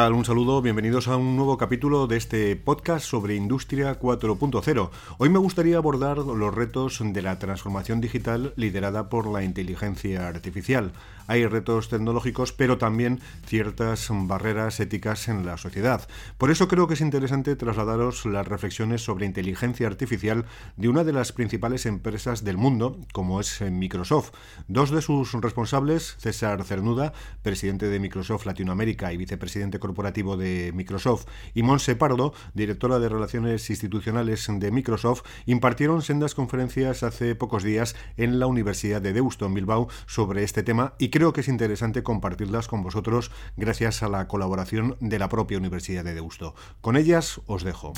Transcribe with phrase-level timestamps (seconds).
[0.00, 0.14] Tal?
[0.14, 4.90] Un saludo, bienvenidos a un nuevo capítulo de este podcast sobre Industria 4.0.
[5.18, 10.92] Hoy me gustaría abordar los retos de la transformación digital liderada por la inteligencia artificial.
[11.26, 16.08] Hay retos tecnológicos, pero también ciertas barreras éticas en la sociedad.
[16.38, 21.12] Por eso creo que es interesante trasladaros las reflexiones sobre inteligencia artificial de una de
[21.12, 24.32] las principales empresas del mundo, como es Microsoft.
[24.66, 31.26] Dos de sus responsables, César Cernuda, presidente de Microsoft Latinoamérica y vicepresidente corporativo de Microsoft,
[31.52, 37.96] y Monse Pardo, directora de Relaciones Institucionales de Microsoft, impartieron sendas conferencias hace pocos días
[38.16, 42.04] en la Universidad de Deusto, en Bilbao, sobre este tema y creo que es interesante
[42.04, 46.54] compartirlas con vosotros gracias a la colaboración de la propia Universidad de Deusto.
[46.80, 47.92] Con ellas os dejo.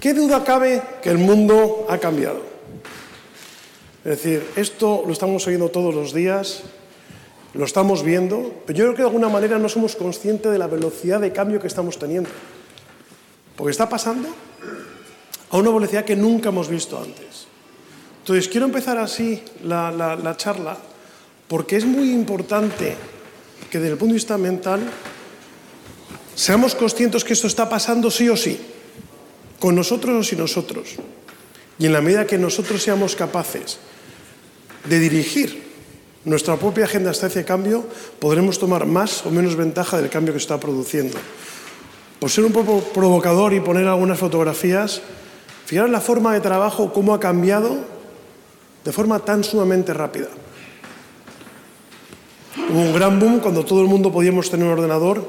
[0.00, 2.55] ¿Qué duda cabe que el mundo ha cambiado?
[4.06, 6.62] Es decir, esto lo estamos oyendo todos los días,
[7.54, 10.68] lo estamos viendo, pero yo creo que de alguna manera no somos conscientes de la
[10.68, 12.30] velocidad de cambio que estamos teniendo.
[13.56, 14.28] Porque está pasando
[15.50, 17.48] a una velocidad que nunca hemos visto antes.
[18.18, 20.78] Entonces, quiero empezar así la, la charla
[21.48, 22.94] porque es muy importante
[23.68, 24.88] que desde el punto de vista mental
[26.36, 28.56] seamos conscientes que esto está pasando sí o sí,
[29.58, 30.94] con nosotros o sin nosotros.
[31.80, 33.80] Y en la medida que nosotros seamos capaces
[34.88, 35.64] de dirigir
[36.24, 37.84] nuestra propia agenda hacia ese cambio,
[38.18, 41.16] podremos tomar más o menos ventaja del cambio que se está produciendo.
[42.18, 45.02] Por ser un poco provocador y poner algunas fotografías,
[45.66, 47.76] Fijaros la forma de trabajo, cómo ha cambiado
[48.84, 50.28] de forma tan sumamente rápida.
[52.70, 55.26] Hubo un gran boom cuando todo el mundo podíamos tener un ordenador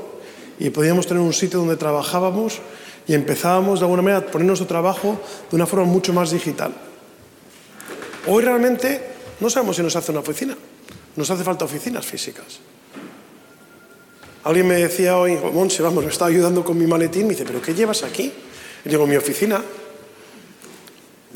[0.59, 2.59] y podíamos tener un sitio donde trabajábamos
[3.07, 6.71] y empezábamos de alguna manera a poner nuestro trabajo de una forma mucho más digital.
[8.27, 9.01] Hoy realmente
[9.39, 10.57] no sabemos si nos hace una oficina,
[11.15, 12.59] nos hace falta oficinas físicas.
[14.43, 17.61] Alguien me decía hoy, Monse, vamos, me está ayudando con mi maletín, me dice, ¿pero
[17.61, 18.31] qué llevas aquí?
[18.85, 19.61] Y digo, mi oficina.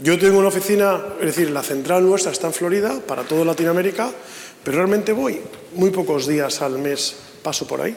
[0.01, 4.09] Yo tengo una oficina, es decir, la central nuestra está en Florida, para toda Latinoamérica,
[4.63, 5.41] pero realmente voy
[5.75, 7.95] muy pocos días al mes, paso por ahí.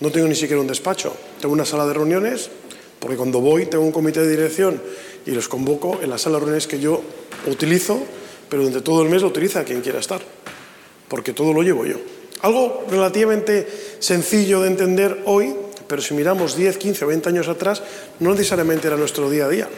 [0.00, 2.50] No tengo ni siquiera un despacho, tengo una sala de reuniones,
[2.98, 4.82] porque cuando voy tengo un comité de dirección
[5.24, 7.02] y los convoco en la sala de reuniones que yo
[7.46, 8.02] utilizo,
[8.50, 10.20] pero donde todo el mes lo utiliza quien quiera estar,
[11.08, 11.96] porque todo lo llevo yo.
[12.42, 13.66] Algo relativamente
[14.00, 15.54] sencillo de entender hoy,
[15.86, 17.82] pero si miramos 10, 15 o 20 años atrás,
[18.18, 19.68] no necesariamente era nuestro día a día.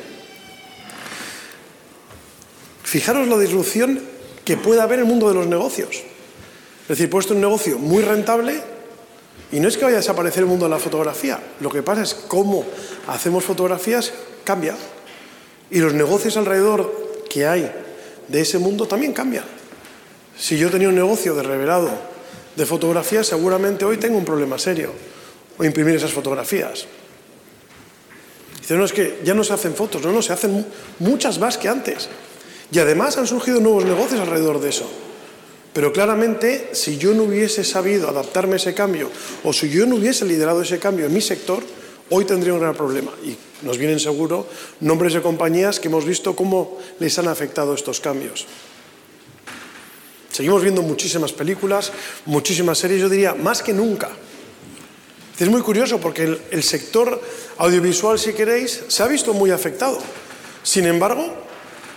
[2.82, 4.00] Fijaros la disrupción
[4.44, 6.02] que puede haber en el mundo de los negocios.
[6.82, 8.60] Es decir, puesto un negocio muy rentable
[9.50, 12.02] y no es que vaya a desaparecer el mundo de la fotografía, lo que pasa
[12.02, 12.64] es cómo
[13.06, 14.12] hacemos fotografías
[14.44, 14.74] cambia
[15.70, 17.70] y los negocios alrededor que hay
[18.32, 19.44] de ese mundo también cambian.
[20.36, 21.90] Si yo tenía un negocio de revelado
[22.56, 24.90] de fotografías, seguramente hoy tengo un problema serio
[25.58, 26.86] o imprimir esas fotografías.
[28.58, 30.64] Dice, no, es que ya no se hacen fotos, no, no, se hacen
[30.98, 32.08] muchas más que antes.
[32.72, 34.90] Y además han surgido nuevos negocios alrededor de eso.
[35.74, 39.10] Pero claramente, si yo no hubiese sabido adaptarme a ese cambio
[39.44, 41.62] o si yo no hubiese liderado ese cambio en mi sector,
[42.12, 43.10] hoy tendría un gran problema.
[43.24, 44.46] Y nos vienen seguro
[44.80, 48.46] nombres de compañías que hemos visto cómo les han afectado estos cambios.
[50.30, 51.92] Seguimos viendo muchísimas películas,
[52.26, 54.10] muchísimas series, yo diría, más que nunca.
[55.38, 57.20] Es muy curioso porque el, sector
[57.58, 59.98] audiovisual, si queréis, se ha visto muy afectado.
[60.62, 61.26] Sin embargo,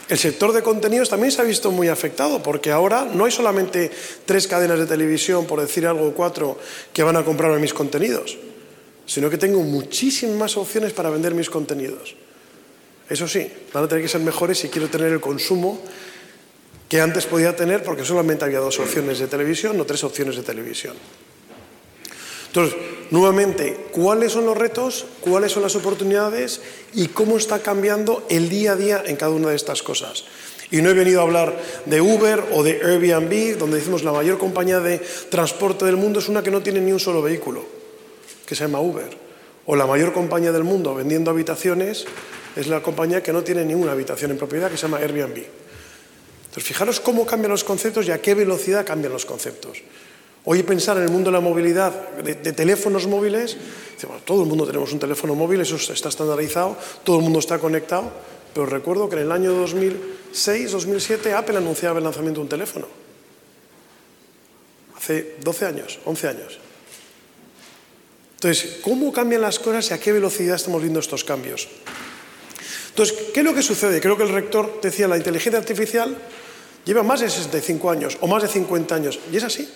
[0.08, 3.92] el sector de contenidos también se ha visto muy afectado porque ahora no hay solamente
[4.26, 6.58] tres cadenas de televisión, por decir algo, cuatro,
[6.94, 8.38] que van a comprarme mis contenidos,
[9.06, 12.16] sino que tengo muchísimas opciones para vender mis contenidos.
[13.10, 15.80] Eso sí, van a tener que ser mejores si quiero tener el consumo
[16.90, 20.44] que antes podía tener porque solamente había dos opciones de televisión, no tres opciones de
[20.44, 20.96] televisión.
[22.48, 22.76] Entonces,
[23.12, 25.06] nuevamente, ¿cuáles son los retos?
[25.20, 26.62] ¿Cuáles son las oportunidades?
[26.94, 30.24] ¿Y cómo está cambiando el día a día en cada una de estas cosas?
[30.72, 34.38] Y no he venido a hablar de Uber o de Airbnb, donde decimos la mayor
[34.38, 37.66] compañía de transporte del mundo es una que no tiene ni un solo vehículo,
[38.46, 39.26] que se llama Uber.
[39.66, 42.06] O la mayor compañía del mundo vendiendo habitaciones
[42.56, 45.44] es la compañía que no tiene ninguna habitación en propiedad, que se llama Airbnb.
[46.46, 49.82] Entonces, fijaros cómo cambian los conceptos y a qué velocidad cambian los conceptos.
[50.46, 53.58] Hoy pensar en el mundo de la movilidad, de, teléfonos móviles,
[54.26, 58.12] todo el mundo tenemos un teléfono móvil, eso está estandarizado, todo el mundo está conectado,
[58.54, 62.88] pero recuerdo que en el año 2006, 2007, Apple anunciaba el lanzamiento de un teléfono.
[64.96, 66.60] hace 12 años, 11 años.
[68.46, 71.68] Entonces, ¿cómo cambian las cosas y a qué velocidad estamos viendo estos cambios?
[72.90, 74.00] Entonces, ¿qué es lo que sucede?
[74.00, 76.16] Creo que el rector decía, la inteligencia artificial
[76.86, 79.68] lleva más de 65 años o más de 50 años, y es así.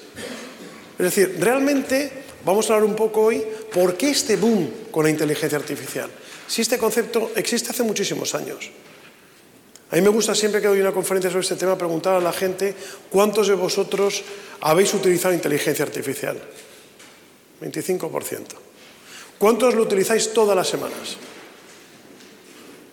[1.00, 2.12] Es decir, realmente
[2.46, 3.44] vamos a hablar un poco hoy
[3.74, 6.12] por qué este boom con la inteligencia artificial.
[6.46, 8.70] Si este concepto existe hace muchísimos años.
[9.90, 12.34] A mí me gusta siempre que doy una conferencia sobre este tema preguntar a la
[12.34, 12.76] gente
[13.10, 14.22] cuántos de vosotros
[14.62, 16.40] habéis utilizado inteligencia artificial.
[17.62, 18.46] 25%.
[19.38, 21.18] ¿Cuántos lo utilizáis todas las semanas?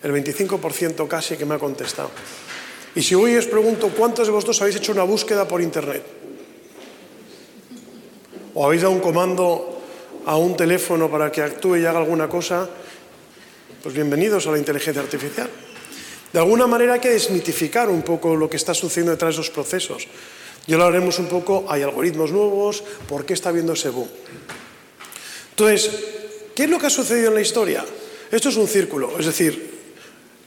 [0.03, 2.11] El 25% casi que me ha contestado.
[2.95, 6.03] Y si hoy os pregunto cuántos de vosotros habéis hecho una búsqueda por Internet,
[8.53, 9.81] o habéis dado un comando
[10.25, 12.67] a un teléfono para que actúe y haga alguna cosa,
[13.83, 15.49] pues bienvenidos a la inteligencia artificial.
[16.33, 19.53] De alguna manera hay que desmitificar un poco lo que está sucediendo detrás de esos
[19.53, 20.07] procesos.
[20.67, 24.09] Yo lo haremos un poco, hay algoritmos nuevos, ¿por qué está habiendo ese boom?
[25.51, 25.89] Entonces,
[26.53, 27.85] ¿qué es lo que ha sucedido en la historia?
[28.29, 29.71] Esto es un círculo, es decir,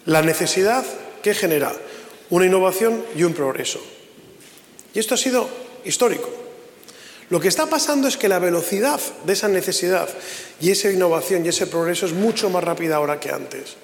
[0.04, 0.84] la necesidad
[1.22, 1.72] que genera
[2.28, 3.80] una innovación y un progreso.
[4.92, 5.48] Y esto ha sido
[5.86, 6.28] histórico.
[7.30, 10.08] Lo que está pasando es que la velocidad de esa necesidad
[10.60, 13.76] y esa innovación y ese progreso es mucho más rápida ahora que antes.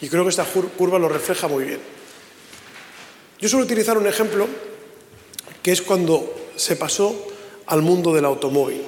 [0.00, 1.80] Y creo que esta curva lo refleja muy bien.
[3.40, 4.46] Yo suelo utilizar un ejemplo
[5.62, 7.14] que es cuando se pasó
[7.66, 8.82] al mundo del automóvil.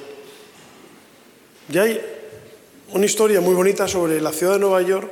[1.73, 2.01] Y hay
[2.93, 5.11] una historia muy bonita sobre la ciudad de Nueva York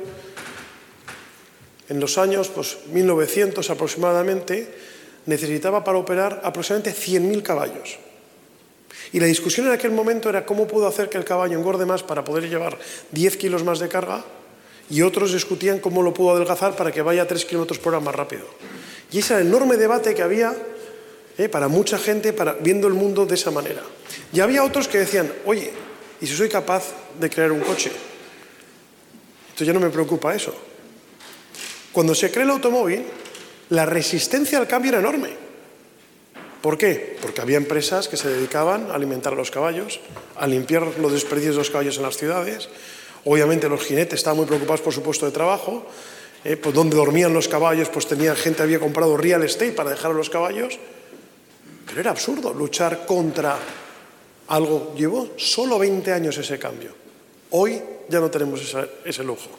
[1.89, 4.73] en los años pues, 1900 aproximadamente,
[5.27, 7.99] necesitaba para operar aproximadamente 100.000 caballos.
[9.13, 12.03] Y la discusión en aquel momento era cómo puedo hacer que el caballo engorde más
[12.03, 12.79] para poder llevar
[13.11, 14.25] 10 kilos más de carga
[14.89, 18.05] y otros discutían cómo lo puedo adelgazar para que vaya a 3 kilómetros por hora
[18.05, 18.45] más rápido.
[19.11, 20.55] Y ese enorme debate que había
[21.41, 23.83] eh, para mucha gente para, viendo el mundo de esa manera.
[24.33, 25.73] Y había otros que decían, oye,
[26.21, 26.85] ¿y si soy capaz
[27.19, 27.91] de crear un coche?
[29.49, 30.55] Entonces ya no me preocupa eso.
[31.93, 33.05] Cuando se crea el automóvil,
[33.71, 35.31] la resistencia al cambio era enorme.
[36.61, 37.17] ¿Por qué?
[37.23, 39.99] Porque había empresas que se dedicaban a alimentar a los caballos,
[40.37, 42.69] a limpiar los desperdicios de los caballos en las ciudades,
[43.25, 45.87] Obviamente los jinetes estaban muy preocupados por su puesto de trabajo,
[46.45, 50.13] eh, pues donde dormían los caballos, pues tenía gente había comprado real estate para dejar
[50.13, 50.79] a los caballos,
[51.87, 53.59] pero era absurdo luchar contra
[54.49, 54.95] algo.
[54.97, 56.95] Llevó solo 20 años ese cambio.
[57.51, 58.61] Hoy ya no tenemos
[59.05, 59.51] ese lujo.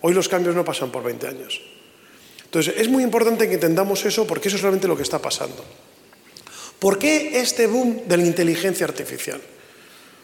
[0.00, 1.60] Hoy los cambios no pasan por 20 años.
[2.44, 5.64] Entonces es muy importante que entendamos eso porque eso es realmente lo que está pasando.
[6.78, 9.40] ¿Por qué este boom de la inteligencia artificial?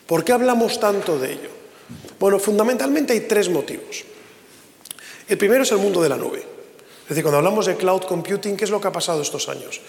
[0.07, 1.51] ¿Por qué hablamos tanto de ello?
[2.19, 4.05] Bueno, fundamentalmente hay tres motivos.
[5.29, 6.39] El primero es el mundo de la nube.
[6.39, 9.81] Es decir, cuando hablamos de cloud computing, ¿qué es lo que ha pasado estos años?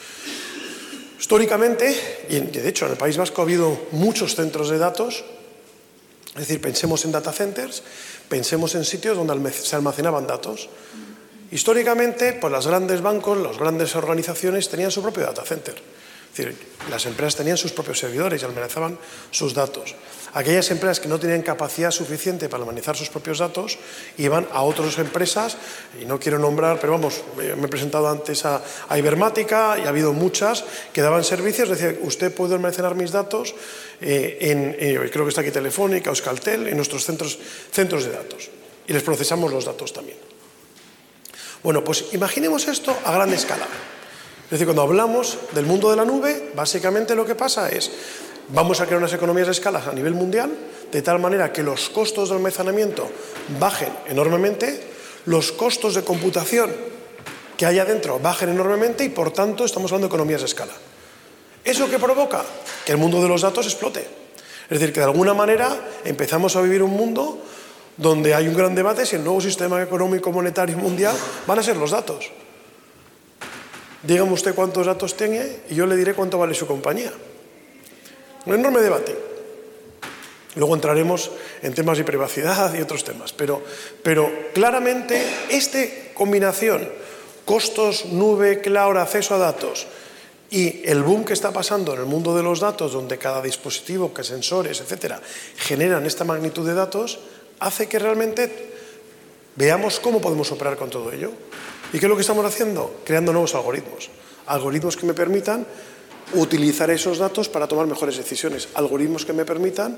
[1.19, 5.23] Históricamente, y de hecho en el País Vasco ha habido muchos centros de datos,
[6.35, 7.81] es decir, pensemos en data centers,
[8.27, 10.67] pensemos en sitios donde se almacenaban datos.
[11.51, 15.75] Históricamente, pues los grandes bancos, las grandes organizaciones tenían su propio data center.
[16.35, 16.57] Es decir,
[16.89, 18.99] las empresas tenían sus propios servidores y almacenaban
[19.31, 19.95] sus datos.
[20.33, 23.79] Aquellas empresas que no tenían capacidad suficiente para almacenar sus propios datos
[24.17, 25.55] iban a otras empresas,
[25.97, 28.61] y no quiero nombrar, pero vamos, me he presentado antes a,
[28.97, 33.55] Ibermática y ha habido muchas que daban servicios, decían, usted puede almacenar mis datos
[34.01, 37.39] eh, en, eh, creo que está aquí Telefónica, Euskaltel, en nuestros centros,
[37.71, 38.49] centros de datos.
[38.87, 40.17] Y les procesamos los datos también.
[41.63, 43.67] Bueno, pues imaginemos esto a gran escala.
[44.45, 47.91] Es decir, cuando hablamos del mundo de la nube, básicamente lo que pasa es,
[48.49, 50.51] vamos a crear unas economías de escala a nivel mundial,
[50.91, 53.09] de tal manera que los costos de almacenamiento
[53.59, 54.79] bajen enormemente,
[55.25, 56.71] los costos de computación
[57.57, 60.73] que hay adentro bajen enormemente y por tanto estamos hablando de economías de escala.
[61.63, 62.43] ¿Eso que provoca?
[62.85, 64.01] Que el mundo de los datos explote.
[64.69, 67.39] Es decir, que de alguna manera empezamos a vivir un mundo
[67.97, 71.15] donde hay un gran debate si el nuevo sistema económico monetario mundial
[71.47, 72.31] van a ser los datos.
[74.05, 77.11] Dígame usted cuántos datos tiene y yo le diré cuánto vale su compañía.
[78.45, 79.15] Un enorme debate.
[80.55, 81.31] Luego entraremos
[81.61, 83.33] en temas de privacidad y otros temas.
[83.33, 83.61] Pero,
[84.03, 85.79] pero claramente esta
[86.13, 86.87] combinación,
[87.43, 89.87] costos, nube, cloud, acceso a datos,
[90.49, 94.13] y el boom que está pasando en el mundo de los datos, donde cada dispositivo,
[94.13, 95.19] que sensores, etcétera,
[95.57, 97.19] generan esta magnitud de datos,
[97.59, 98.71] hace que realmente
[99.55, 101.31] veamos cómo podemos operar con todo ello.
[101.95, 102.99] ¿Y qué es lo que estamos haciendo?
[103.05, 104.09] Creando nuevos algoritmos.
[104.47, 105.65] Algoritmos que me permitan
[106.33, 108.67] utilizar esos datos para tomar mejores decisiones.
[108.73, 109.97] Algoritmos que me permitan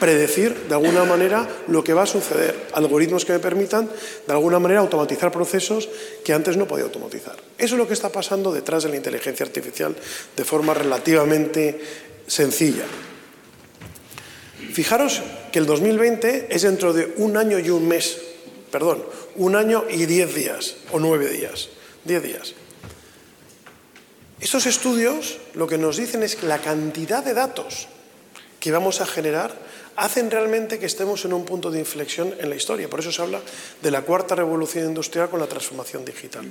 [0.00, 2.66] predecir de alguna manera lo que va a suceder.
[2.72, 3.88] Algoritmos que me permitan
[4.26, 5.88] de alguna manera automatizar procesos
[6.24, 7.36] que antes no podía automatizar.
[7.56, 9.94] Eso es lo que está pasando detrás de la inteligencia artificial
[10.36, 11.80] de forma relativamente
[12.26, 12.86] sencilla.
[14.72, 15.22] Fijaros
[15.52, 18.20] que el 2020 es dentro de un año y un mes,
[18.72, 19.04] perdón,
[19.36, 21.68] un año y diez días, o nueve días,
[22.04, 22.54] diez días.
[24.40, 27.88] Esos estudios lo que nos dicen es que la cantidad de datos
[28.60, 29.54] que vamos a generar
[29.96, 32.88] hacen realmente que estemos en un punto de inflexión en la historia.
[32.88, 33.40] Por eso se habla
[33.80, 36.44] de la cuarta revolución industrial con la transformación digital.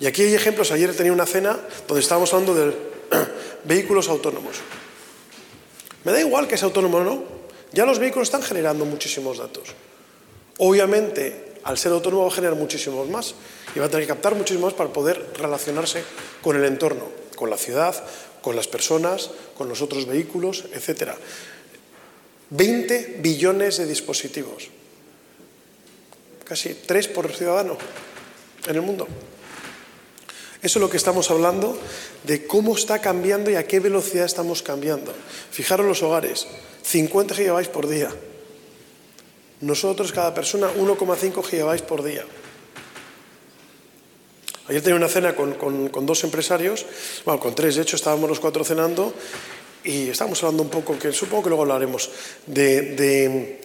[0.00, 0.72] Y aquí hay ejemplos.
[0.72, 2.74] Ayer tenía una cena donde estábamos hablando de
[3.64, 4.56] vehículos autónomos.
[6.04, 7.24] Me da igual que sea autónomo o no.
[7.72, 9.74] Ya los vehículos están generando muchísimos datos.
[10.62, 13.34] Obviamente, al ser autónomo va a generar muchísimos más
[13.74, 16.04] y va a tener que captar muchísimos más para poder relacionarse
[16.42, 17.94] con el entorno, con la ciudad,
[18.42, 21.12] con las personas, con los otros vehículos, etc.
[22.50, 24.68] 20 billones de dispositivos.
[26.44, 27.78] Casi 3 por ciudadano
[28.66, 29.08] en el mundo.
[30.60, 31.78] Eso es lo que estamos hablando
[32.24, 35.14] de cómo está cambiando y a qué velocidad estamos cambiando.
[35.50, 36.46] Fijaros los hogares,
[36.82, 38.10] 50 gigabytes por día.
[39.60, 42.24] Nosotros, cada persona, 1,5 gigabytes por día.
[44.68, 46.86] Ayer tenía una cena con, dos empresarios,
[47.24, 49.12] bueno, con tres, de hecho, estábamos los cuatro cenando
[49.82, 52.10] y estábamos hablando un poco, que supongo que luego hablaremos,
[52.46, 53.60] de, de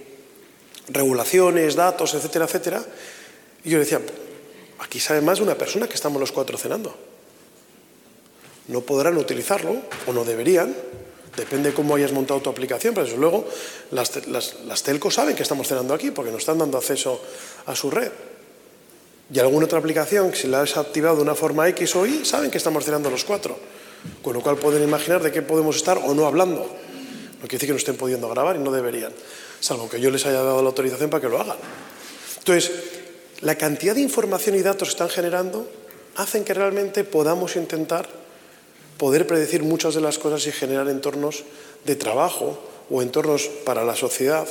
[0.89, 2.83] regulaciones, datos, etcétera, etcétera.
[3.63, 4.01] Y yo decía,
[4.79, 6.95] Aquí sabe más de una persona que estamos los cuatro cenando.
[8.67, 10.75] No podrán utilizarlo o no deberían,
[11.35, 13.45] depende de cómo hayas montado tu aplicación, pero desde luego
[13.91, 17.21] las, las, telcos saben que estamos cenando aquí porque nos están dando acceso
[17.65, 18.11] a su red.
[19.33, 22.51] Y alguna otra aplicación, si la has activado de una forma X o Y, saben
[22.51, 23.57] que estamos cenando los cuatro.
[24.21, 26.61] Con lo cual pueden imaginar de qué podemos estar o no hablando.
[26.61, 29.11] No quiere decir que no estén pudiendo grabar y no deberían,
[29.59, 31.57] salvo que yo les haya dado la autorización para que lo hagan.
[32.39, 32.71] Entonces,
[33.41, 35.67] la cantidad de información y datos que están generando
[36.15, 38.07] hacen que realmente podamos intentar
[38.97, 41.43] poder predecir muchas de las cosas y generar entornos
[41.85, 42.57] de trabajo
[42.89, 44.47] o entornos para la sociedad,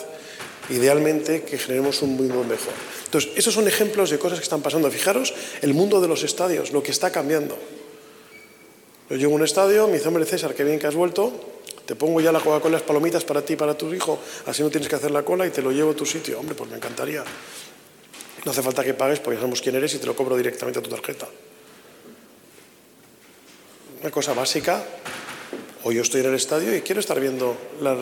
[0.70, 2.74] idealmente que generemos un mundo mejor.
[3.04, 4.90] Entonces, esos son ejemplos de cosas que están pasando.
[4.90, 7.56] Fijaros el mundo de los estadios, lo que está cambiando.
[9.10, 11.32] Yo llego a un estadio, me dice, hombre César, qué bien que has vuelto,
[11.86, 14.70] te pongo ya la Coca-Cola, las palomitas para ti y para tu hijo, así no
[14.70, 16.40] tienes que hacer la cola y te lo llevo a tu sitio.
[16.40, 17.22] Hombre, pues me encantaría.
[18.44, 20.82] No hace falta que pagues porque sabemos quién eres y te lo cobro directamente a
[20.82, 21.28] tu tarjeta.
[24.04, 24.84] Una cosa básica.
[25.82, 27.96] Hoy yo estoy en el estadio y quiero estar viendo la,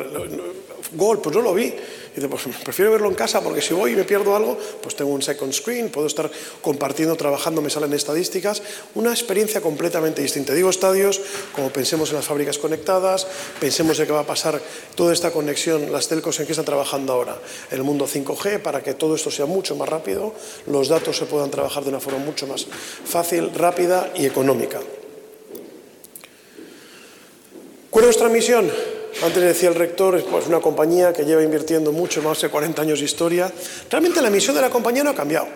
[0.94, 1.72] gol, pues no lo vi.
[2.16, 5.12] Dice, pues prefiero verlo en casa porque si voy y me pierdo algo, pues tengo
[5.12, 6.28] un second screen, puedo estar
[6.60, 8.64] compartiendo, trabajando, me salen estadísticas.
[8.96, 10.54] Una experiencia completamente distinta.
[10.54, 11.20] Digo estadios,
[11.54, 13.28] como pensemos en las fábricas conectadas,
[13.60, 14.60] pensemos en qué va a pasar
[14.96, 17.38] toda esta conexión, las telcos en qué están trabajando ahora,
[17.70, 20.34] el mundo 5G, para que todo esto sea mucho más rápido,
[20.66, 22.66] los datos se puedan trabajar de una forma mucho más
[23.04, 24.80] fácil, rápida y económica.
[27.92, 28.70] ¿Cuál es nuestra misión?
[29.22, 32.80] Antes decía el rector, es pues, una compañía que lleva invirtiendo mucho, más de 40
[32.80, 33.52] años de historia.
[33.90, 35.46] Realmente la misión de la compañía no ha cambiado.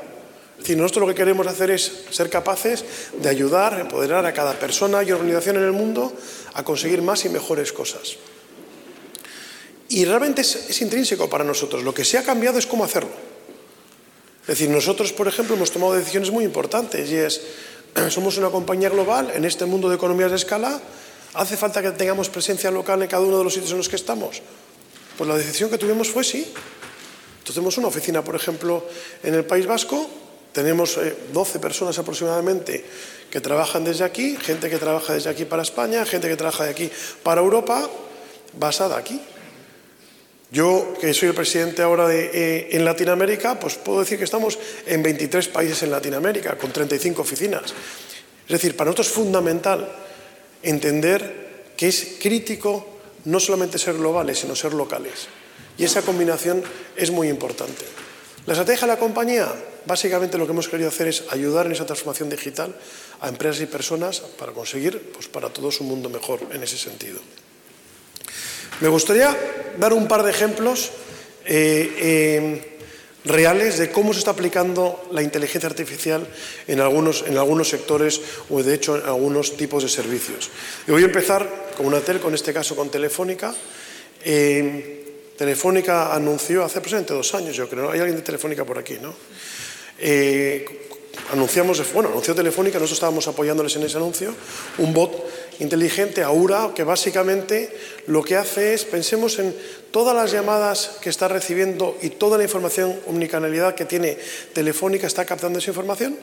[0.53, 2.85] Es decir, nosotros lo que queremos hacer es ser capaces
[3.23, 6.13] de ayudar, empoderar a cada persona y organización en el mundo
[6.53, 8.17] a conseguir más y mejores cosas.
[9.89, 11.85] Y realmente es, es intrínseco para nosotros.
[11.85, 13.13] Lo que se ha cambiado es cómo hacerlo.
[14.43, 17.41] Es decir, nosotros, por ejemplo, hemos tomado decisiones muy importantes y es,
[18.11, 20.83] somos una compañía global en este mundo de economías de escala
[21.37, 23.97] ¿Hace falta que tengamos presencia local en cada uno de los sitios en los que
[23.97, 24.41] estamos?
[25.19, 26.49] Pues la decisión que tuvimos fue sí.
[26.49, 28.87] Entonces tenemos una oficina, por ejemplo,
[29.23, 30.09] en el País Vasco,
[30.53, 30.99] tenemos
[31.33, 32.83] 12 eh, personas aproximadamente
[33.31, 36.71] que trabajan desde aquí, gente que trabaja desde aquí para España, gente que trabaja de
[36.71, 36.91] aquí
[37.23, 37.87] para Europa,
[38.59, 39.21] basada aquí.
[40.51, 44.59] Yo, que soy el presidente ahora de, eh, en Latinoamérica, pues puedo decir que estamos
[44.87, 47.75] en 23 países en Latinoamérica, con 35 oficinas.
[48.47, 50.06] Es decir, para nosotros es fundamental
[50.63, 55.29] entender que es crítico no solamente ser globales, sino ser locales.
[55.79, 56.63] Y esa combinación
[56.97, 57.85] es muy importante.
[58.47, 59.53] La estrategia de la compañía,
[59.85, 62.75] básicamente lo que hemos querido hacer es ayudar en esa transformación digital
[63.21, 67.19] a empresas y personas para conseguir, pues para todos un mundo mejor en ese sentido.
[68.81, 69.37] Me gustaría
[69.79, 70.91] dar un par de ejemplos
[71.45, 72.76] eh, eh,
[73.27, 76.27] reales de cómo se está aplicando la inteligencia artificial
[76.67, 80.51] en algunos, en algunos sectores o de hecho en algunos tipos de servicios.
[80.87, 83.55] Y voy a empezar con una tel, con este caso con Telefónica.
[84.25, 88.97] Eh, Telefónica anunció hace aproximadamente dos años, yo creo, hay alguien de Telefónica por aquí,
[89.01, 89.15] ¿no?
[89.99, 90.65] Eh,
[91.33, 94.35] anunciamos, bueno, anunció Telefónica, nosotros estábamos apoyándoles en ese anuncio,
[94.79, 95.13] un bot
[95.61, 97.75] inteligente, Aura, que básicamente
[98.07, 99.55] lo que hace es, pensemos en
[99.91, 104.19] todas las llamadas que está recibiendo y toda la información, omnicanalidad que tiene
[104.53, 106.19] Telefónica, está captando esa información.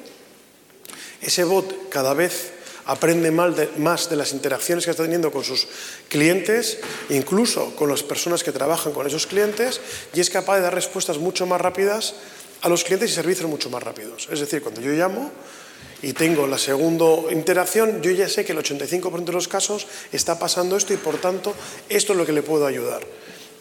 [1.22, 2.52] Ese bot cada vez
[2.86, 5.68] aprende más de las interacciones que está teniendo con sus
[6.10, 9.80] clientes, incluso con las personas que trabajan con esos clientes,
[10.14, 12.16] y es capaz de dar respuestas mucho más rápidas
[12.62, 14.28] a los clientes y servicios mucho más rápidos.
[14.32, 15.32] Es decir, cuando yo llamo
[16.04, 20.38] y tengo la segunda interacción, yo ya sé que el 85% de los casos está
[20.38, 21.56] pasando esto y por tanto
[21.88, 23.02] esto es lo que le puedo ayudar.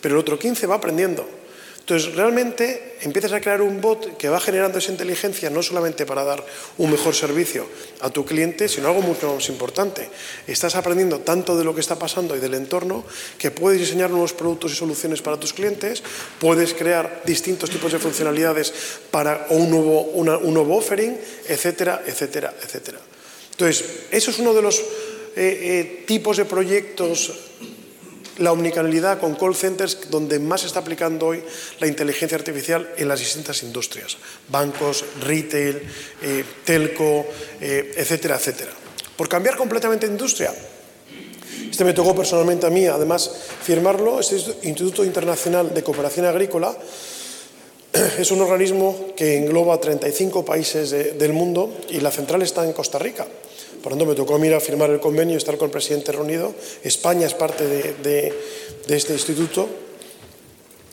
[0.01, 1.42] Pero el otro 15% va aprendiendo.
[1.83, 6.23] Entonces, realmente empiezas a crear un bot que va generando esa inteligencia no solamente para
[6.23, 6.47] dar
[6.79, 7.67] un mejor servicio
[8.03, 10.09] a tu cliente, sino algo mucho más importante.
[10.47, 13.05] Estás aprendiendo tanto de lo que está pasando y del entorno
[13.37, 16.05] que puedes diseñar nuevos productos y soluciones para tus clientes,
[16.39, 18.73] puedes crear distintos tipos de funcionalidades
[19.11, 23.01] para un nuevo, un nuevo offering, etcétera, etcétera, etcétera.
[23.51, 24.85] Entonces, eso es uno de los eh,
[25.35, 27.33] eh, tipos de proyectos
[28.39, 31.43] la omnicanalidad con call centers donde más se está aplicando hoy
[31.81, 34.17] la inteligencia artificial en las distintas industrias,
[34.49, 35.83] bancos, retail,
[36.23, 37.27] eh, telco,
[37.61, 38.73] eh, etcétera, etcétera.
[39.17, 40.55] Por cambiar completamente de industria.
[41.71, 43.31] Este me tocó personalmente a mí, además,
[43.63, 44.21] firmarlo.
[44.21, 46.77] Este Instituto Internacional de Cooperación Agrícola
[48.19, 52.99] es un organismo que engloba 35 países del mundo y la central está en Costa
[52.99, 53.27] Rica.
[53.83, 56.55] Por tanto, me tocó a firmar el convenio y estar con el presidente reunido.
[56.85, 58.33] España es parte de,
[58.89, 59.69] este instituto.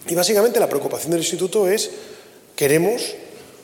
[0.08, 1.91] Y básicamente la preocupación del instituto es,
[2.55, 3.13] queremos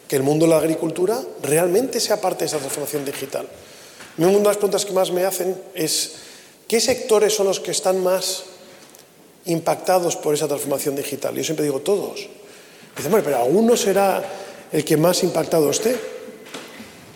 [0.07, 3.47] que el mundo de la agricultura realmente sea parte de esa transformación digital.
[4.19, 6.13] Una de las preguntas que más me hacen es,
[6.67, 8.43] ¿qué sectores son los que están más
[9.45, 11.33] impactados por esa transformación digital?
[11.33, 12.27] Yo siempre digo todos.
[12.95, 14.23] Dicen, bueno, pero alguno será
[14.71, 16.14] el que más impactado esté.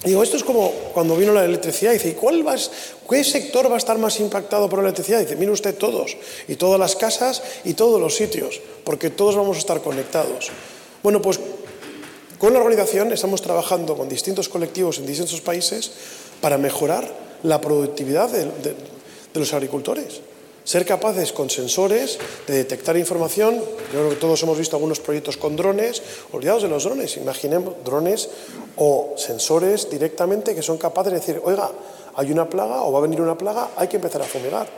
[0.04, 1.92] Digo, esto es como cuando vino la electricidad.
[1.92, 2.56] Dice, ¿cuál va,
[3.10, 5.20] ¿qué sector va a estar más impactado por la electricidad?
[5.20, 6.16] Dice, mire usted todos,
[6.48, 10.52] y todas las casas y todos los sitios, porque todos vamos a estar conectados.
[11.04, 11.40] Bueno, pues
[12.38, 15.92] con la organización estamos trabajando con distintos colectivos en distintos países
[16.40, 17.14] para mejorar
[17.44, 18.76] la productividad de
[19.34, 20.22] los agricultores
[20.70, 23.58] ser capaces con sensores de detectar información.
[23.92, 26.00] Yo creo que todos hemos visto algunos proyectos con drones,
[26.32, 28.30] olvidados de los drones, imaginemos drones
[28.78, 31.72] o sensores directamente que son capaces de decir, oiga,
[32.14, 34.70] hay una plaga o va a venir una plaga, hay que empezar a fumigar.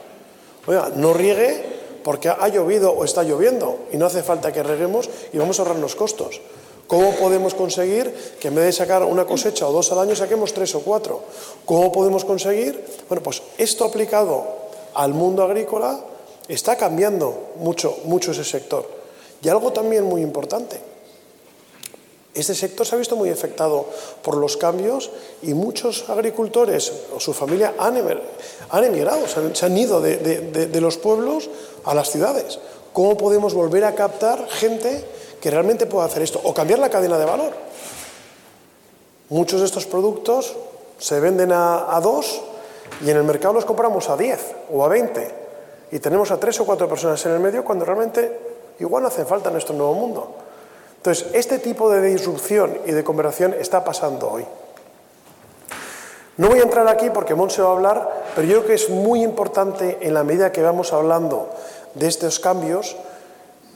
[0.65, 1.61] Oiga, no riegue
[2.05, 5.63] porque ha llovido o está lloviendo y no hace falta que reguemos y vamos a
[5.63, 6.39] ahorrarnos costos.
[6.87, 10.53] ¿Cómo podemos conseguir que en vez de sacar una cosecha o dos al año saquemos
[10.53, 11.21] tres o cuatro?
[11.65, 12.81] ¿Cómo podemos conseguir?
[13.09, 14.60] Bueno, pues esto aplicado
[14.93, 15.99] al mundo agrícola,
[16.47, 18.87] está cambiando mucho, mucho ese sector.
[19.41, 20.79] Y algo también muy importante,
[22.33, 23.85] este sector se ha visto muy afectado
[24.21, 30.79] por los cambios y muchos agricultores o su familia han, emigrado, se han, ido de,
[30.79, 31.49] los pueblos
[31.83, 32.59] a las ciudades.
[32.93, 35.03] ¿Cómo podemos volver a captar gente
[35.41, 36.39] que realmente pueda hacer esto?
[36.43, 37.53] O cambiar la cadena de valor.
[39.27, 40.55] Muchos de estos productos
[40.99, 42.41] se venden a, a dos
[43.03, 45.31] y en el mercado los compramos a 10 o a 20
[45.91, 48.39] y tenemos a 3 o 4 personas en el medio cuando realmente
[48.79, 50.35] igual no hace falta en nuestro nuevo mundo.
[50.97, 54.45] Entonces, este tipo de disrupción y de conversación está pasando hoy.
[56.37, 58.89] No voy a entrar aquí porque Monse va a hablar, pero yo creo que es
[58.89, 61.49] muy importante en la medida que vamos hablando
[61.95, 62.95] de estos cambios,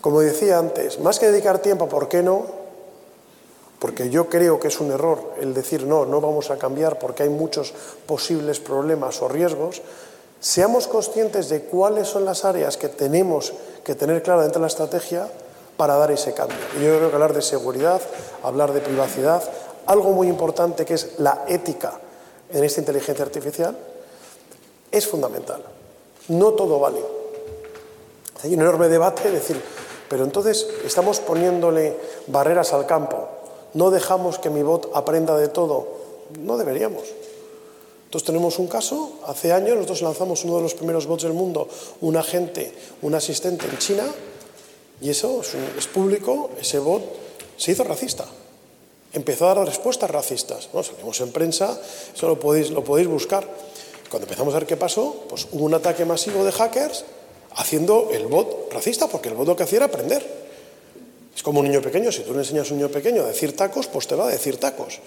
[0.01, 2.64] como decía antes, más que dedicar tiempo, ¿por qué no?
[3.79, 7.23] Porque yo creo que es un error el decir no, no vamos a cambiar porque
[7.23, 7.73] hay muchos
[8.05, 9.81] posibles problemas o riesgos,
[10.39, 14.67] seamos conscientes de cuáles son las áreas que tenemos que tener clara dentro de la
[14.67, 15.27] estrategia
[15.77, 16.57] para dar ese cambio.
[16.79, 18.01] Y yo creo que hablar de seguridad,
[18.43, 19.43] hablar de privacidad,
[19.85, 21.99] algo muy importante que es la ética
[22.49, 23.77] en esta inteligencia artificial,
[24.89, 25.61] es fundamental.
[26.29, 27.01] No todo vale.
[28.43, 29.61] Hay un enorme debate, decir,
[30.07, 33.34] pero entonces estamos poniéndole barreras al campo
[33.75, 35.87] no dejamos que mi bot aprenda de todo.
[36.39, 37.03] No deberíamos.
[38.05, 41.67] Entonces tenemos un caso, hace años nosotros lanzamos uno de los primeros bots del mundo,
[41.99, 44.05] un agente, un asistente en China,
[45.01, 47.03] y eso es, público, ese bot
[47.57, 48.25] se hizo racista.
[49.11, 50.69] Empezó a dar respuestas racistas.
[50.71, 51.77] Bueno, salimos en prensa,
[52.15, 53.45] eso lo podéis, lo podéis buscar.
[54.09, 57.03] Cuando empezamos a ver qué pasó, pues hubo un ataque masivo de hackers
[57.55, 60.44] haciendo el bot racista, porque el bot lo que hacía era aprender.
[61.45, 63.85] Como un niño pequeño, si tú le enseñas a un niño pequeño a decir tacos,
[63.85, 64.97] pues te va a decir tacos.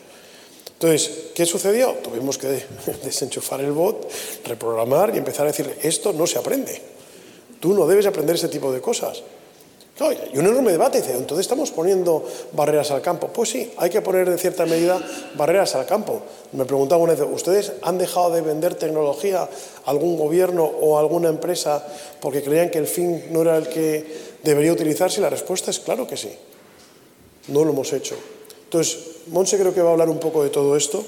[0.74, 1.94] Entonces, ¿qué sucedió?
[1.94, 2.46] Tuvimos que
[3.04, 4.08] desenchufar el bot,
[4.44, 6.80] reprogramar y empezar a decirle, esto no se aprende.
[7.58, 9.20] Tú no debes aprender ese tipo de cosas.
[10.32, 13.26] y un enorme debate dice, entonces estamos poniendo barreras al campo.
[13.34, 16.22] Pues sí, hay que poner de cierta medida barreras al campo.
[16.52, 21.00] Me preguntaba una vez, ¿ustedes han dejado de vender tecnología a algún gobierno o a
[21.00, 21.84] alguna empresa
[22.20, 25.20] porque creían que el fin no era el que ¿Debería utilizarse?
[25.20, 26.30] La respuesta es claro que sí.
[27.48, 28.16] No lo hemos hecho.
[28.64, 28.98] Entonces,
[29.28, 31.04] Monse creo que va a hablar un poco de todo esto.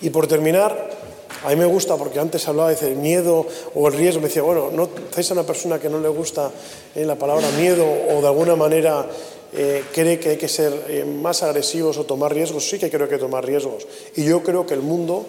[0.00, 0.96] Y por terminar,
[1.44, 4.20] A mí me gusta porque antes hablaba de miedo o el riesgo.
[4.20, 6.50] Me decía, bueno, ¿no estáis a una persona que no le gusta
[6.94, 9.06] eh, la palabra miedo o de alguna manera
[9.52, 12.68] eh, cree que hay que ser eh, más agresivos o tomar riesgos?
[12.68, 13.86] Sí que creo que tomar riesgos.
[14.16, 15.26] Y yo creo que el mundo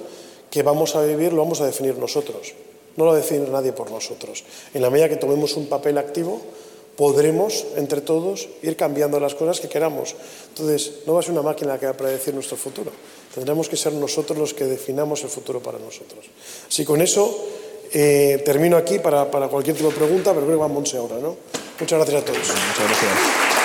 [0.50, 2.54] que vamos a vivir lo vamos a definir nosotros.
[2.97, 4.43] No lo define nadie por nosotros.
[4.73, 6.41] En la medida que tomemos un papel activo,
[6.99, 10.15] podremos, entre todos, ir cambiando las cosas que queramos.
[10.49, 12.91] Entonces, no va a ser una máquina que va a predecir nuestro futuro.
[13.34, 16.25] Tendremos que ser nosotros los que definamos el futuro para nosotros.
[16.67, 17.47] Así con eso,
[17.93, 20.97] eh, termino aquí para, para, cualquier tipo de pregunta, pero creo que va a Monse
[20.97, 21.38] ahora, ¿no?
[21.80, 22.39] Muchas gracias a todos.
[22.39, 22.86] Muchas.
[22.86, 23.59] Gracias.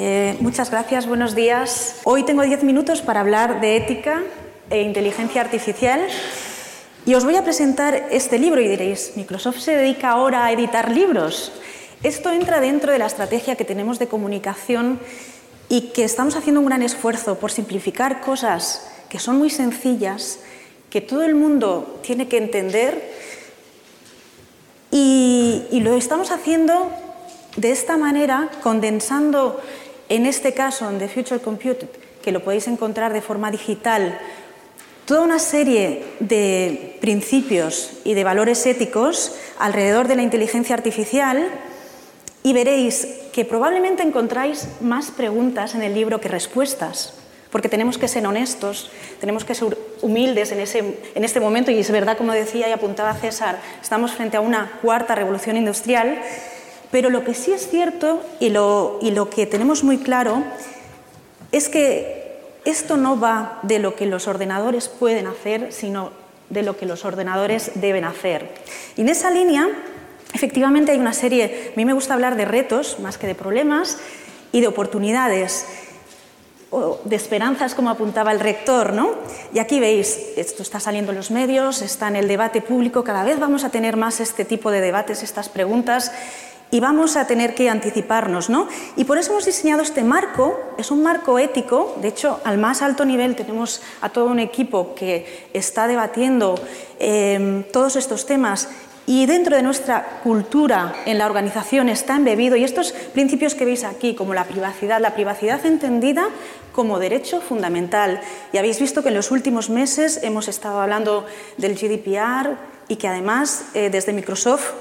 [0.00, 1.96] Eh, muchas gracias, buenos días.
[2.04, 4.22] Hoy tengo diez minutos para hablar de ética
[4.70, 6.00] e inteligencia artificial
[7.04, 10.92] y os voy a presentar este libro y diréis, Microsoft se dedica ahora a editar
[10.92, 11.50] libros.
[12.04, 15.00] Esto entra dentro de la estrategia que tenemos de comunicación
[15.68, 20.38] y que estamos haciendo un gran esfuerzo por simplificar cosas que son muy sencillas,
[20.90, 23.14] que todo el mundo tiene que entender
[24.92, 26.88] y lo estamos haciendo
[27.56, 29.60] de esta manera, condensando
[30.08, 31.88] en este caso en The Future Computed,
[32.22, 34.18] que lo podéis encontrar de forma digital,
[35.04, 41.48] toda una serie de principios y de valores éticos alrededor de la inteligencia artificial
[42.42, 47.14] y veréis que probablemente encontráis más preguntas en el libro que respuestas,
[47.50, 48.90] porque tenemos que ser honestos,
[49.20, 52.72] tenemos que ser humildes en, ese, en este momento y es verdad, como decía y
[52.72, 56.20] apuntaba César, estamos frente a una cuarta revolución industrial
[56.90, 58.98] pero lo que sí es cierto y lo,
[59.30, 60.42] que tenemos muy claro
[61.52, 66.12] es que esto no va de lo que los ordenadores pueden hacer, sino
[66.50, 68.54] de lo que los ordenadores deben hacer.
[68.96, 69.68] Y en esa línea,
[70.32, 73.98] efectivamente hay una serie, a mí me gusta hablar de retos más que de problemas
[74.52, 75.66] y de oportunidades
[76.70, 79.10] o de esperanzas, como apuntaba el rector, ¿no?
[79.54, 83.24] Y aquí veis, esto está saliendo en los medios, está en el debate público, cada
[83.24, 86.12] vez vamos a tener más este tipo de debates, estas preguntas,
[86.70, 88.50] y vamos a tener que anticiparnos.
[88.50, 88.68] ¿no?
[88.96, 92.82] Y por eso hemos diseñado este marco, es un marco ético, de hecho al más
[92.82, 96.60] alto nivel tenemos a todo un equipo que está debatiendo
[96.98, 98.68] em, todos estos temas
[99.06, 103.84] y dentro de nuestra cultura en la organización está embebido y estos principios que veis
[103.84, 106.28] aquí, como la privacidad, la privacidad entendida
[106.74, 108.20] como derecho fundamental.
[108.52, 111.24] Y habéis visto que en los últimos meses hemos estado hablando
[111.56, 114.72] del GDPR y que además eh, desde Microsoft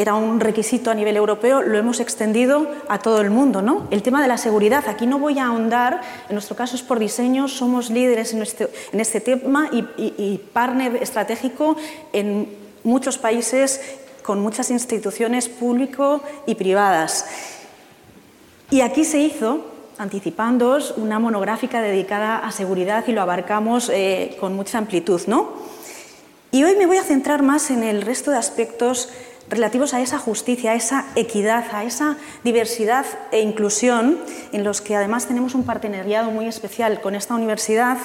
[0.00, 3.62] era un requisito a nivel europeo, lo hemos extendido a todo el mundo.
[3.62, 3.86] ¿no?
[3.90, 6.98] El tema de la seguridad, aquí no voy a ahondar, en nuestro caso es por
[6.98, 11.76] diseño, somos líderes en este, en este tema y, y partner estratégico
[12.12, 12.48] en
[12.84, 13.80] muchos países
[14.22, 17.26] con muchas instituciones público y privadas.
[18.70, 19.64] Y aquí se hizo,
[19.98, 25.22] anticipándoos, una monográfica dedicada a seguridad y lo abarcamos eh, con mucha amplitud.
[25.28, 25.52] ¿no?
[26.50, 29.08] Y hoy me voy a centrar más en el resto de aspectos
[29.48, 34.18] relativos a esa justicia, a esa equidad, a esa diversidad e inclusión,
[34.52, 37.98] en los que además tenemos un partenariado muy especial con esta universidad.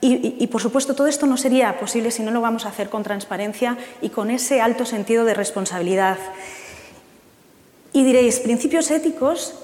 [0.00, 3.02] Y, por supuesto, todo esto no sería posible si no lo vamos a hacer con
[3.02, 6.18] transparencia y con ese alto sentido de responsabilidad.
[7.92, 9.54] Y diréis, principios éticos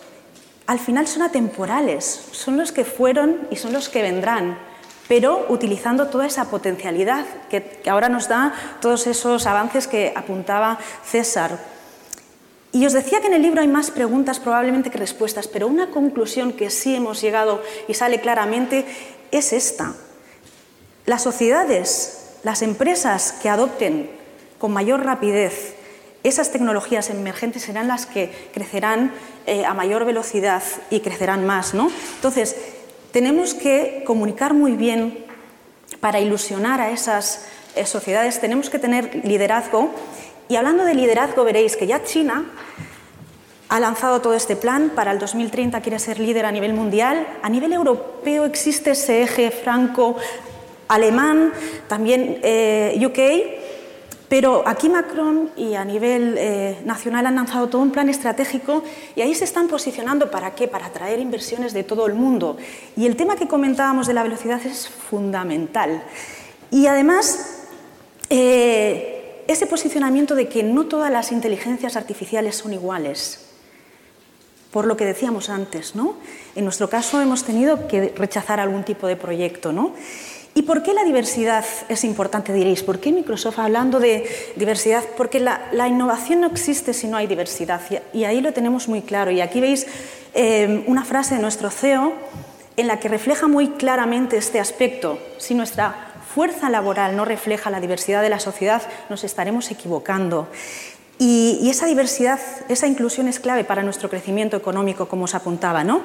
[0.66, 4.58] al final son atemporales, son los que fueron y son los que vendrán
[5.08, 11.58] pero utilizando toda esa potencialidad que, ahora nos da todos esos avances que apuntaba César.
[12.72, 15.90] Y os decía que en el libro hay más preguntas probablemente que respuestas, pero una
[15.90, 18.84] conclusión que sí hemos llegado y sale claramente
[19.30, 19.94] es esta.
[21.06, 24.10] Las sociedades, las empresas que adopten
[24.58, 25.74] con mayor rapidez
[26.24, 29.12] esas tecnologías emergentes serán las que crecerán
[29.46, 31.74] eh, a mayor velocidad y crecerán más.
[31.74, 31.92] ¿no?
[32.16, 32.56] Entonces,
[33.14, 35.24] tenemos que comunicar muy bien
[36.00, 37.46] para ilusionar a esas
[37.76, 39.94] eh, sociedades, tenemos que tener liderazgo.
[40.48, 42.44] Y hablando de liderazgo, veréis que ya China
[43.68, 47.48] ha lanzado todo este plan, para el 2030 quiere ser líder a nivel mundial, a
[47.48, 51.52] nivel europeo existe ese eje franco-alemán,
[51.86, 53.63] también eh, UK,
[54.34, 58.82] pero aquí Macron y a nivel eh, nacional han lanzado todo un plan estratégico
[59.14, 60.66] y ahí se están posicionando para qué?
[60.66, 62.56] Para atraer inversiones de todo el mundo.
[62.96, 66.02] Y el tema que comentábamos de la velocidad es fundamental.
[66.72, 67.60] Y además,
[68.28, 73.38] eh, ese posicionamiento de que no todas las inteligencias artificiales son iguales.
[74.72, 76.16] Por lo que decíamos antes, ¿no?
[76.56, 79.92] En nuestro caso hemos tenido que rechazar algún tipo de proyecto, ¿no?
[80.56, 82.84] ¿Y por qué la diversidad es importante, diréis?
[82.84, 85.02] ¿Por qué Microsoft hablando de diversidad?
[85.16, 87.80] Porque la, innovación no existe si no hay diversidad
[88.12, 89.32] y ahí lo tenemos muy claro.
[89.32, 89.86] Y aquí veis
[90.32, 92.12] eh, una frase de nuestro CEO
[92.76, 95.18] en la que refleja muy claramente este aspecto.
[95.38, 100.48] Si nuestra fuerza laboral no refleja la diversidad de la sociedad, nos estaremos equivocando.
[101.18, 106.02] Y, esa diversidad, esa inclusión es clave para nuestro crecimiento económico, como os apuntaba, ¿no?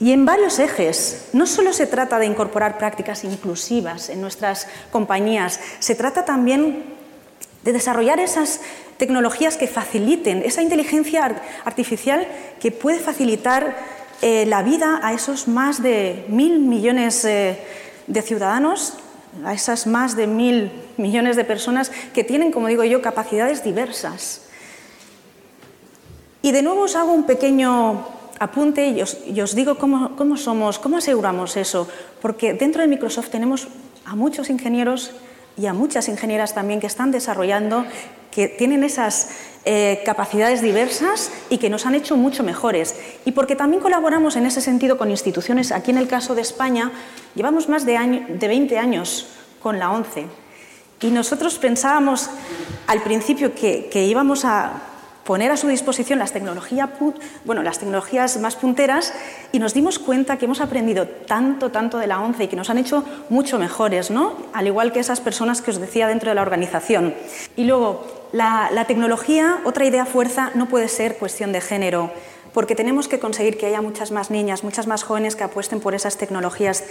[0.00, 5.60] Y en varios ejes, no solo se trata de incorporar prácticas inclusivas en nuestras compañías,
[5.78, 6.84] se trata también
[7.62, 8.60] de desarrollar esas
[8.96, 12.26] tecnologías que faciliten, esa inteligencia artificial
[12.60, 13.76] que puede facilitar
[14.20, 17.58] eh, la vida a esos más de mil millones eh,
[18.06, 18.94] de ciudadanos,
[19.44, 24.42] a esas más de mil millones de personas que tienen, como digo yo, capacidades diversas.
[26.42, 28.06] Y de nuevo os hago un pequeño
[28.38, 29.00] apunte y
[29.40, 31.88] os, digo cómo, somos, cómo aseguramos eso,
[32.20, 33.68] porque dentro de Microsoft tenemos
[34.04, 35.12] a muchos ingenieros
[35.56, 37.84] y a muchas ingenieras también que están desarrollando,
[38.30, 39.30] que tienen esas
[39.64, 42.96] eh, capacidades diversas y que nos han hecho mucho mejores.
[43.24, 46.90] Y porque también colaboramos en ese sentido con instituciones, aquí en el caso de España,
[47.36, 49.28] llevamos más de, de 20 años
[49.62, 50.26] con la ONCE.
[51.00, 52.30] Y nosotros pensábamos
[52.86, 54.93] al principio que íbamos a
[55.24, 59.12] poner a su disposición las, tecnologías más punteras
[59.52, 62.70] y nos dimos cuenta que hemos aprendido tanto, tanto de la ONCE y que nos
[62.70, 64.36] han hecho mucho mejores, ¿no?
[64.52, 67.14] al igual que esas personas que os decía dentro de la organización.
[67.56, 72.10] Y luego, la tecnología, otra idea fuerza, no puede ser cuestión de género
[72.54, 75.94] porque tenemos que conseguir que haya muchas más niñas, muchas más jóvenes que apuesten por
[75.94, 76.84] esas tecnologías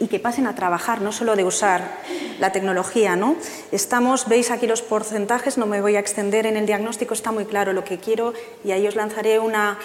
[0.00, 1.98] y que pasen a trabajar, no solo de usar
[2.40, 3.14] la tecnología.
[3.14, 3.36] ¿no?
[3.70, 7.44] Estamos, veis aquí los porcentajes, no me voy a extender en el diagnóstico, está muy
[7.44, 9.78] claro lo que quiero y ahí os lanzaré una,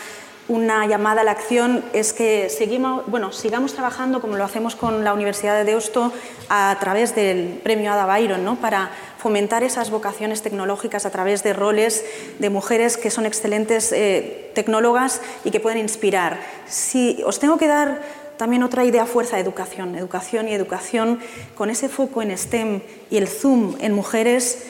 [0.48, 5.04] una llamada a la acción es que seguimos, bueno, sigamos trabajando como lo hacemos con
[5.04, 6.12] la Universidad de Deusto
[6.50, 8.56] a través del premio Ada Byron, ¿no?
[8.56, 8.89] para
[9.25, 12.05] fomentar esas vocaciones tecnológicas a través de roles
[12.38, 16.39] de mujeres que son excelentes eh, tecnólogas y que pueden inspirar.
[16.67, 18.03] Si os tengo que dar
[18.38, 21.19] también otra idea fuerza, educación, educación y educación
[21.55, 24.67] con ese foco en STEM y el Zoom en mujeres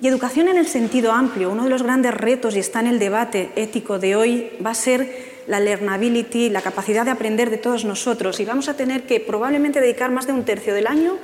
[0.00, 2.98] y educación en el sentido amplio, uno de los grandes retos y está en el
[2.98, 7.84] debate ético de hoy va a ser la learnability, la capacidad de aprender de todos
[7.84, 11.16] nosotros y vamos a tener que probablemente dedicar más de un tercio del año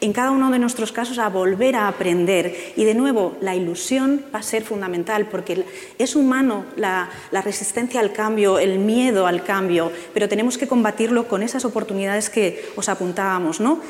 [0.00, 2.72] en cada uno de nuestros casos a volver a aprender.
[2.76, 5.64] Y de nuevo, la ilusión va a ser fundamental porque
[5.98, 11.42] es humano la, resistencia al cambio, el miedo al cambio, pero tenemos que combatirlo con
[11.42, 13.60] esas oportunidades que os apuntábamos.
[13.60, 13.80] ¿no?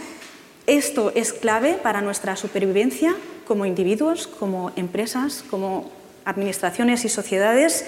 [0.67, 3.15] Esto es clave para nuestra supervivencia
[3.47, 5.91] como individuos, como empresas, como
[6.25, 7.85] administraciones y sociedades.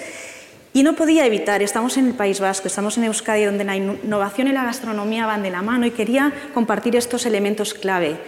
[0.77, 4.47] Y no podía evitar, estamos en el País Vasco, estamos en Euskadi, donde la innovación
[4.47, 8.19] y la gastronomía van de la mano, y quería compartir estos elementos clave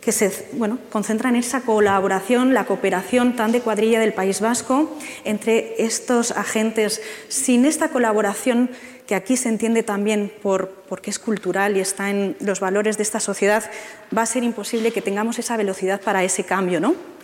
[0.00, 4.98] que se bueno, concentran en esa colaboración, la cooperación tan de cuadrilla del País Vasco
[5.22, 7.00] entre estos agentes.
[7.28, 8.70] Sin esta colaboración
[9.06, 13.04] que aquí se entiende también por, porque es cultural y está en los valores de
[13.04, 13.70] esta sociedad,
[14.16, 16.80] va a ser imposible que tengamos esa velocidad para ese cambio.
[16.80, 17.17] ¿no?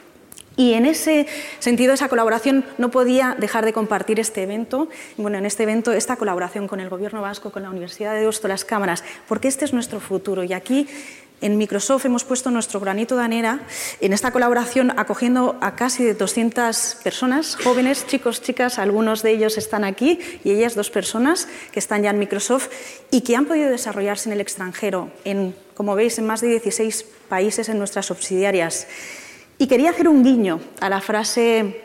[0.56, 1.26] Y en ese
[1.58, 6.16] sentido, esa colaboración no podía dejar de compartir este evento, bueno, en este evento, esta
[6.16, 9.72] colaboración con el Gobierno vasco, con la Universidad de Deusto, las cámaras, porque este es
[9.72, 10.44] nuestro futuro.
[10.44, 10.86] Y aquí
[11.40, 13.60] en Microsoft hemos puesto nuestro granito de arena
[14.00, 19.84] en esta colaboración acogiendo a casi 200 personas, jóvenes, chicos, chicas, algunos de ellos están
[19.84, 22.68] aquí y ellas dos personas que están ya en Microsoft
[23.10, 27.04] y que han podido desarrollarse en el extranjero, en, como veis, en más de 16
[27.28, 28.86] países en nuestras subsidiarias.
[29.58, 31.80] Y quería hacer un guiño a la frase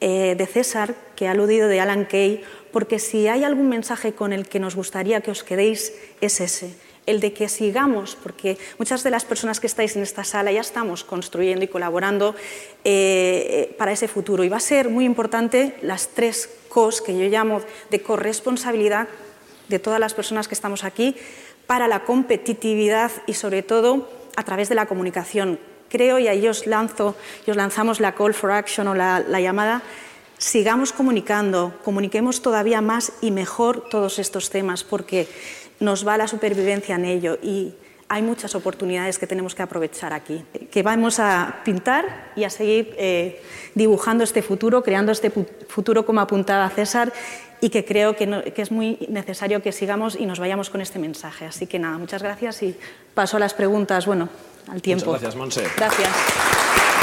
[0.00, 4.32] eh, de César que ha aludido de Alan Kay, porque si hay algún mensaje con
[4.32, 6.74] el que nos gustaría que os quedéis, es ese
[7.06, 10.60] el de que sigamos, porque muchas de las personas que estáis en esta sala ya
[10.60, 12.34] estamos construyendo y colaborando
[12.84, 14.44] eh, eh, para ese futuro.
[14.44, 17.60] Y va a ser muy importante las tres COS que yo llamo
[17.90, 19.08] de corresponsabilidad
[19.68, 21.16] de todas las personas que estamos aquí
[21.66, 25.58] para la competitividad y sobre todo a través de la comunicación.
[25.94, 27.14] Creo, y ahí os lanzo,
[27.46, 29.80] y os lanzamos la call for action o la, la llamada,
[30.38, 35.28] sigamos comunicando, comuniquemos todavía más y mejor todos estos temas, porque
[35.78, 37.38] nos va la supervivencia en ello.
[37.40, 37.74] Y
[38.08, 42.94] hay muchas oportunidades que tenemos que aprovechar aquí, que vamos a pintar y a seguir
[42.98, 43.42] eh,
[43.74, 47.12] dibujando este futuro, creando este futuro como apuntaba César
[47.60, 50.98] y que creo que, que, es muy necesario que sigamos y nos vayamos con este
[50.98, 51.46] mensaje.
[51.46, 52.76] Así que nada, muchas gracias y
[53.14, 54.28] paso a las preguntas, bueno,
[54.68, 55.06] al tiempo.
[55.06, 55.64] Muchas gracias, Monse.
[55.76, 56.93] Gracias.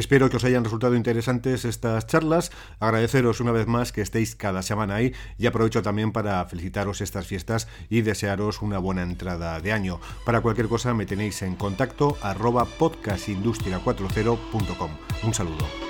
[0.00, 4.62] Espero que os hayan resultado interesantes estas charlas, agradeceros una vez más que estéis cada
[4.62, 9.72] semana ahí y aprovecho también para felicitaros estas fiestas y desearos una buena entrada de
[9.72, 10.00] año.
[10.24, 14.90] Para cualquier cosa me tenéis en contacto arroba podcastindustria40.com.
[15.22, 15.89] Un saludo.